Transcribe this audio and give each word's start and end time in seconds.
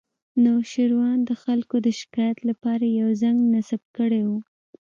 نوشیروان 0.43 1.17
د 1.29 1.31
خلکو 1.43 1.75
د 1.85 1.87
شکایت 1.99 2.37
لپاره 2.49 2.85
یو 2.99 3.09
زنګ 3.21 3.37
نصب 3.53 3.81
کړی 3.97 4.21
و 4.29 4.31